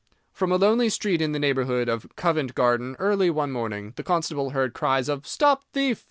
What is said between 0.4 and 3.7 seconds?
a lonely street in the neighbourhood of Covent Garden, early one